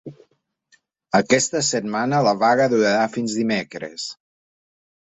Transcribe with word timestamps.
Aquesta 1.19 1.61
setmana 1.69 2.23
la 2.29 2.35
vaga 2.41 2.69
durarà 2.75 3.05
fins 3.19 3.39
dimecres. 3.43 4.13